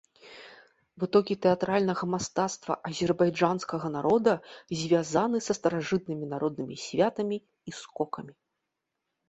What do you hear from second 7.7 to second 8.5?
скокамі.